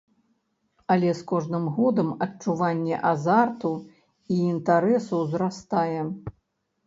Але 0.93 1.09
з 1.17 1.25
кожным 1.31 1.65
годам 1.75 2.07
адчуванне 2.25 2.95
азарту 3.11 3.71
і 4.37 4.37
інтарэсу 4.53 5.13
ўзрастае. 5.27 6.01